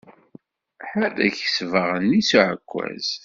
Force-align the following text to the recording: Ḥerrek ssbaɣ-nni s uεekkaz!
Ḥerrek 0.89 1.35
ssbaɣ-nni 1.41 2.21
s 2.29 2.31
uεekkaz! 2.37 3.07